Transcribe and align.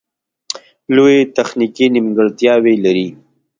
لویې 0.95 1.21
تخنیکې 1.35 1.85
نیمګړتیاوې 1.95 2.75
لري 2.85 3.07